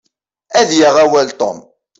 [0.59, 1.57] Ad yaɣ awal Tom.